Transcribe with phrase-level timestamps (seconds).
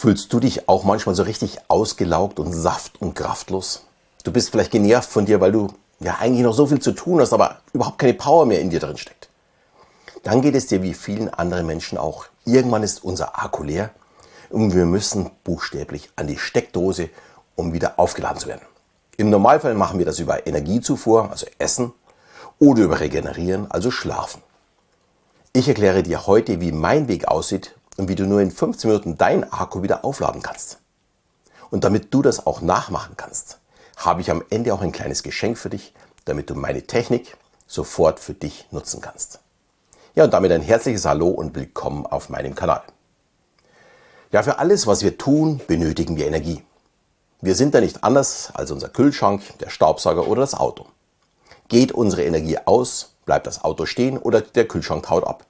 [0.00, 3.84] Fühlst du dich auch manchmal so richtig ausgelaugt und saft- und kraftlos?
[4.24, 7.20] Du bist vielleicht genervt von dir, weil du ja eigentlich noch so viel zu tun
[7.20, 9.28] hast, aber überhaupt keine Power mehr in dir drin steckt.
[10.22, 12.24] Dann geht es dir wie vielen anderen Menschen auch.
[12.46, 13.90] Irgendwann ist unser Akku leer
[14.48, 17.10] und wir müssen buchstäblich an die Steckdose,
[17.54, 18.64] um wieder aufgeladen zu werden.
[19.18, 21.92] Im Normalfall machen wir das über Energiezufuhr, also Essen,
[22.58, 24.40] oder über Regenerieren, also Schlafen.
[25.52, 29.18] Ich erkläre dir heute, wie mein Weg aussieht, und wie du nur in 15 Minuten
[29.18, 30.78] deinen Akku wieder aufladen kannst.
[31.70, 33.58] Und damit du das auch nachmachen kannst,
[33.98, 35.92] habe ich am Ende auch ein kleines Geschenk für dich,
[36.24, 39.40] damit du meine Technik sofort für dich nutzen kannst.
[40.14, 42.82] Ja, und damit ein herzliches Hallo und willkommen auf meinem Kanal.
[44.32, 46.64] Ja, für alles, was wir tun, benötigen wir Energie.
[47.42, 50.86] Wir sind da nicht anders als unser Kühlschrank, der Staubsauger oder das Auto.
[51.68, 55.44] Geht unsere Energie aus, bleibt das Auto stehen oder der Kühlschrank taut ab.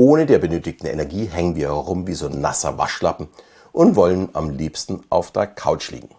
[0.00, 3.26] Ohne der benötigten Energie hängen wir herum wie so ein nasser Waschlappen
[3.72, 6.10] und wollen am liebsten auf der Couch liegen.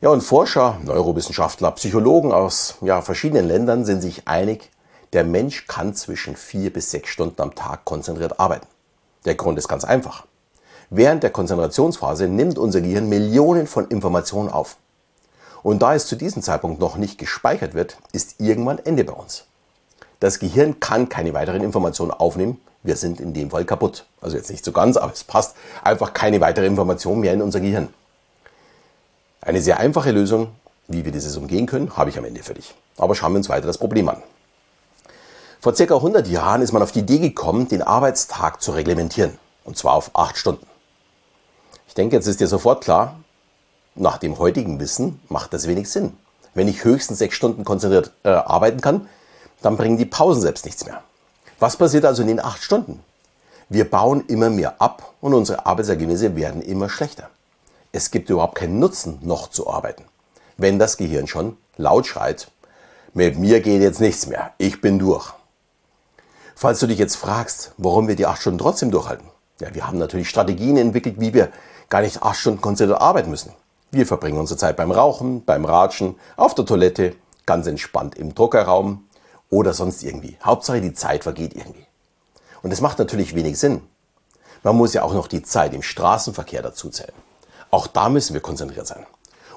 [0.00, 4.72] Ja, und Forscher, Neurowissenschaftler, Psychologen aus ja, verschiedenen Ländern sind sich einig,
[5.12, 8.66] der Mensch kann zwischen vier bis sechs Stunden am Tag konzentriert arbeiten.
[9.24, 10.26] Der Grund ist ganz einfach.
[10.90, 14.78] Während der Konzentrationsphase nimmt unser Gehirn Millionen von Informationen auf.
[15.62, 19.44] Und da es zu diesem Zeitpunkt noch nicht gespeichert wird, ist irgendwann Ende bei uns.
[20.20, 22.60] Das Gehirn kann keine weiteren Informationen aufnehmen.
[22.82, 24.04] Wir sind in dem Fall kaputt.
[24.20, 27.60] Also jetzt nicht so ganz, aber es passt einfach keine weitere Information mehr in unser
[27.60, 27.88] Gehirn.
[29.40, 30.48] Eine sehr einfache Lösung,
[30.88, 32.74] wie wir dieses umgehen können, habe ich am Ende für dich.
[32.96, 34.22] Aber schauen wir uns weiter das Problem an.
[35.60, 39.38] Vor circa 100 Jahren ist man auf die Idee gekommen, den Arbeitstag zu reglementieren.
[39.64, 40.66] Und zwar auf 8 Stunden.
[41.88, 43.16] Ich denke, jetzt ist dir sofort klar,
[43.94, 46.12] nach dem heutigen Wissen macht das wenig Sinn.
[46.52, 49.08] Wenn ich höchstens 6 Stunden konzentriert äh, arbeiten kann,
[49.62, 51.02] dann bringen die Pausen selbst nichts mehr.
[51.58, 53.02] Was passiert also in den acht Stunden?
[53.68, 57.30] Wir bauen immer mehr ab und unsere Arbeitsergebnisse werden immer schlechter.
[57.92, 60.04] Es gibt überhaupt keinen Nutzen, noch zu arbeiten,
[60.56, 62.48] wenn das Gehirn schon laut schreit,
[63.14, 65.32] mit mir geht jetzt nichts mehr, ich bin durch.
[66.56, 69.28] Falls du dich jetzt fragst, warum wir die acht Stunden trotzdem durchhalten,
[69.60, 71.50] ja, wir haben natürlich Strategien entwickelt, wie wir
[71.88, 73.52] gar nicht acht Stunden konzentriert arbeiten müssen.
[73.92, 77.14] Wir verbringen unsere Zeit beim Rauchen, beim Ratschen, auf der Toilette,
[77.46, 79.04] ganz entspannt im Druckerraum,
[79.54, 80.36] oder sonst irgendwie.
[80.42, 81.86] Hauptsache die Zeit vergeht irgendwie.
[82.62, 83.82] Und das macht natürlich wenig Sinn.
[84.64, 87.12] Man muss ja auch noch die Zeit im Straßenverkehr dazu zählen.
[87.70, 89.06] Auch da müssen wir konzentriert sein.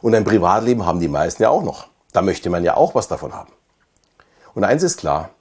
[0.01, 1.87] Und ein Privatleben haben die meisten ja auch noch.
[2.13, 3.51] Da möchte man ja auch was davon haben.
[4.53, 5.31] Und eins ist klar,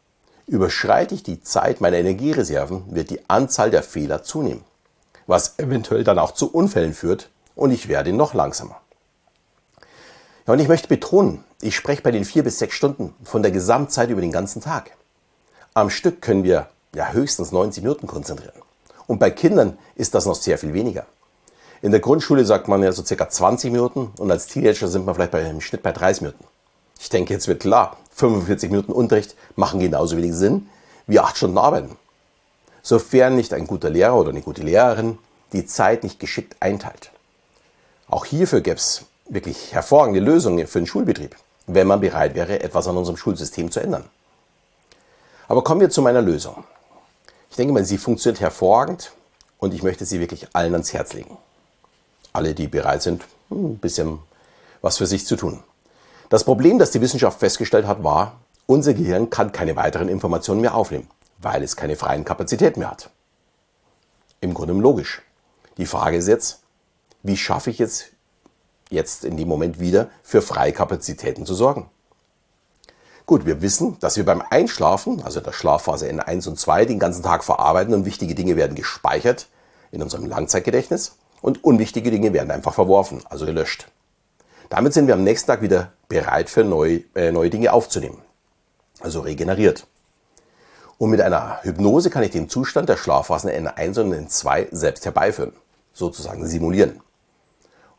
[0.46, 4.64] überschreite ich die Zeit meiner Energiereserven, wird die Anzahl der Fehler zunehmen.
[5.26, 8.80] Was eventuell dann auch zu Unfällen führt und ich werde noch langsamer.
[10.46, 13.50] Ja, und ich möchte betonen, ich spreche bei den vier bis sechs Stunden von der
[13.50, 14.92] Gesamtzeit über den ganzen Tag.
[15.74, 18.62] Am Stück können wir ja höchstens 90 Minuten konzentrieren.
[19.06, 21.06] Und bei Kindern ist das noch sehr viel weniger.
[21.82, 25.14] In der Grundschule sagt man ja so circa 20 Minuten und als Teenager sind wir
[25.14, 26.44] vielleicht bei, im Schnitt bei 30 Minuten.
[26.98, 30.68] Ich denke, jetzt wird klar, 45 Minuten Unterricht machen genauso wenig Sinn
[31.06, 31.96] wie 8 Stunden Arbeiten.
[32.82, 35.18] Sofern nicht ein guter Lehrer oder eine gute Lehrerin
[35.52, 37.10] die Zeit nicht geschickt einteilt.
[38.08, 42.88] Auch hierfür gäbe es wirklich hervorragende Lösungen für den Schulbetrieb, wenn man bereit wäre, etwas
[42.88, 44.04] an unserem Schulsystem zu ändern.
[45.48, 46.64] Aber kommen wir zu meiner Lösung.
[47.50, 49.12] Ich denke mal, sie funktioniert hervorragend
[49.58, 51.36] und ich möchte sie wirklich allen ans Herz legen.
[52.32, 54.18] Alle, die bereit sind, hm, ein bisschen
[54.82, 55.62] was für sich zu tun.
[56.28, 60.74] Das Problem, das die Wissenschaft festgestellt hat, war, unser Gehirn kann keine weiteren Informationen mehr
[60.74, 63.10] aufnehmen, weil es keine freien Kapazitäten mehr hat.
[64.40, 65.22] Im Grunde logisch.
[65.78, 66.60] Die Frage ist jetzt,
[67.22, 68.06] wie schaffe ich jetzt
[68.90, 71.90] jetzt in dem Moment wieder für Freikapazitäten zu sorgen.
[73.26, 77.24] Gut, wir wissen, dass wir beim Einschlafen, also der Schlafphase N1 und 2, den ganzen
[77.24, 79.48] Tag verarbeiten und wichtige Dinge werden gespeichert
[79.90, 83.88] in unserem Langzeitgedächtnis und unwichtige Dinge werden einfach verworfen, also gelöscht.
[84.68, 88.18] Damit sind wir am nächsten Tag wieder bereit für neu, äh, neue Dinge aufzunehmen,
[89.00, 89.86] also regeneriert.
[90.98, 95.52] Und mit einer Hypnose kann ich den Zustand der Schlafphasen N1 und N2 selbst herbeiführen,
[95.92, 97.00] sozusagen simulieren.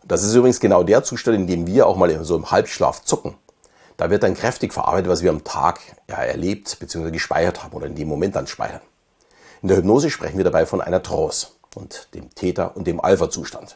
[0.08, 3.36] Das ist übrigens genau der Zustand, in dem wir auch mal so im Halbschlaf zucken.
[3.98, 7.12] Da wird dann kräftig verarbeitet, was wir am Tag ja, erlebt bzw.
[7.12, 8.82] gespeichert haben oder in dem Moment dann speichern.
[9.62, 13.76] In der Hypnose sprechen wir dabei von einer Trance und dem Theta- und dem Alpha-Zustand.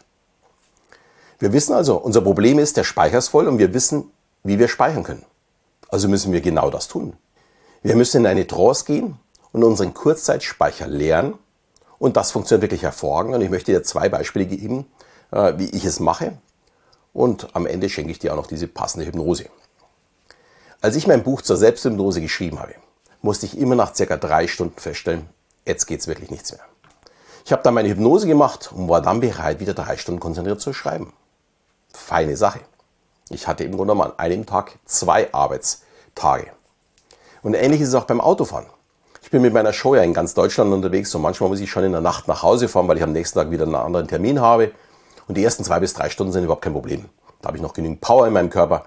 [1.40, 4.12] Wir wissen also, unser Problem ist, der Speicher ist voll und wir wissen,
[4.44, 5.26] wie wir speichern können.
[5.90, 7.14] Also müssen wir genau das tun.
[7.82, 9.18] Wir müssen in eine Trance gehen
[9.52, 11.34] und unseren Kurzzeitspeicher leeren.
[11.98, 13.34] Und das funktioniert wirklich hervorragend.
[13.36, 14.86] Und ich möchte dir zwei Beispiele geben,
[15.32, 16.38] äh, wie ich es mache.
[17.14, 19.46] Und am Ende schenke ich dir auch noch diese passende Hypnose.
[20.82, 22.76] Als ich mein Buch zur Selbsthypnose geschrieben habe,
[23.22, 25.30] musste ich immer nach circa drei Stunden feststellen,
[25.66, 26.62] jetzt geht es wirklich nichts mehr.
[27.46, 30.74] Ich habe dann meine Hypnose gemacht und war dann bereit, wieder drei Stunden konzentriert zu
[30.74, 31.14] schreiben.
[31.94, 32.62] Feine Sache.
[33.30, 36.52] Ich hatte im Grunde genommen an einem Tag zwei Arbeitstage.
[37.42, 38.68] Und ähnlich ist es auch beim Autofahren.
[39.24, 41.84] Ich bin mit meiner Show ja in ganz Deutschland unterwegs und manchmal muss ich schon
[41.84, 44.42] in der Nacht nach Hause fahren, weil ich am nächsten Tag wieder einen anderen Termin
[44.42, 44.72] habe.
[45.28, 47.06] Und die ersten zwei bis drei Stunden sind überhaupt kein Problem.
[47.42, 48.86] Da habe ich noch genügend Power in meinem Körper.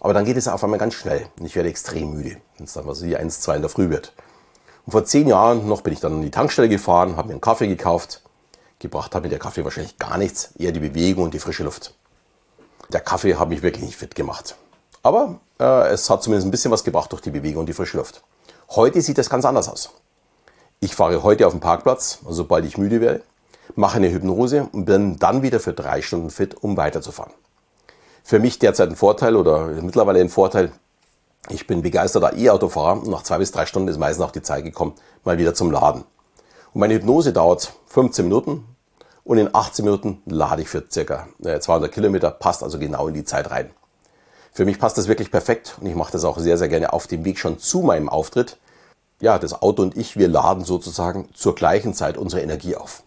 [0.00, 2.74] Aber dann geht es auf einmal ganz schnell und ich werde extrem müde, wenn es
[2.74, 4.12] dann was wie 1, 2 in der Früh wird.
[4.84, 7.40] Und vor zehn Jahren noch bin ich dann an die Tankstelle gefahren, habe mir einen
[7.40, 8.22] Kaffee gekauft.
[8.80, 11.94] Gebracht hat mir der Kaffee wahrscheinlich gar nichts, eher die Bewegung und die frische Luft.
[12.90, 14.56] Der Kaffee hat mich wirklich nicht fit gemacht.
[15.02, 17.96] Aber äh, es hat zumindest ein bisschen was gebracht durch die Bewegung und die frische
[17.96, 18.22] Luft.
[18.70, 19.90] Heute sieht das ganz anders aus.
[20.80, 23.22] Ich fahre heute auf den Parkplatz, sobald ich müde werde,
[23.76, 27.32] mache eine Hypnose und bin dann wieder für drei Stunden fit, um weiterzufahren.
[28.22, 30.72] Für mich derzeit ein Vorteil oder mittlerweile ein Vorteil,
[31.50, 34.64] ich bin begeisterter E-Autofahrer und nach zwei bis drei Stunden ist meistens auch die Zeit
[34.64, 34.94] gekommen,
[35.24, 36.04] mal wieder zum Laden.
[36.72, 38.64] Und meine Hypnose dauert 15 Minuten
[39.24, 43.14] und in 18 Minuten lade ich für circa 200 äh, Kilometer, passt also genau in
[43.14, 43.70] die Zeit rein.
[44.52, 47.06] Für mich passt das wirklich perfekt und ich mache das auch sehr, sehr gerne auf
[47.06, 48.56] dem Weg schon zu meinem Auftritt.
[49.20, 53.02] Ja, das Auto und ich, wir laden sozusagen zur gleichen Zeit unsere Energie auf.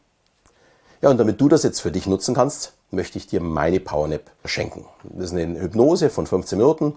[1.01, 4.31] Ja, und damit du das jetzt für dich nutzen kannst, möchte ich dir meine Powernap
[4.45, 4.85] schenken.
[5.03, 6.95] Das ist eine Hypnose von 15 Minuten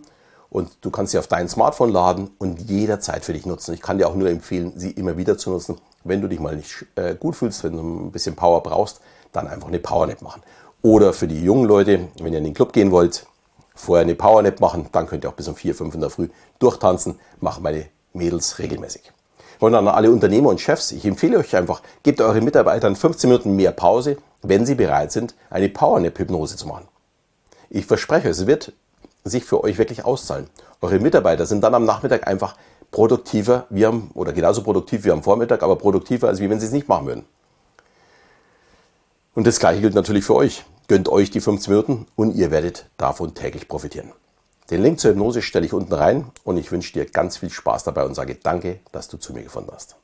[0.48, 3.74] und du kannst sie auf dein Smartphone laden und jederzeit für dich nutzen.
[3.74, 5.76] Ich kann dir auch nur empfehlen, sie immer wieder zu nutzen.
[6.02, 9.00] Wenn du dich mal nicht äh, gut fühlst, wenn du ein bisschen Power brauchst,
[9.32, 10.42] dann einfach eine Powernap machen.
[10.80, 13.26] Oder für die jungen Leute, wenn ihr in den Club gehen wollt,
[13.74, 16.28] vorher eine Powernap machen, dann könnt ihr auch bis um 4, 5 in der Früh
[16.58, 19.12] durchtanzen, machen meine Mädels regelmäßig.
[19.60, 23.56] Und an alle Unternehmer und Chefs, ich empfehle euch einfach, gebt euren Mitarbeitern 15 Minuten
[23.56, 26.88] mehr Pause, wenn sie bereit sind, eine Powernap-Hypnose zu machen.
[27.68, 28.72] Ich verspreche, es wird
[29.22, 30.48] sich für euch wirklich auszahlen.
[30.80, 32.56] Eure Mitarbeiter sind dann am Nachmittag einfach
[32.90, 36.66] produktiver wie am, oder genauso produktiv wie am Vormittag, aber produktiver, als wie wenn sie
[36.66, 37.24] es nicht machen würden.
[39.34, 40.64] Und das gleiche gilt natürlich für euch.
[40.88, 44.12] Gönnt euch die 15 Minuten und ihr werdet davon täglich profitieren.
[44.70, 47.82] Den Link zur Hypnose stelle ich unten rein und ich wünsche dir ganz viel Spaß
[47.82, 49.96] dabei und sage danke, dass du zu mir gefunden hast.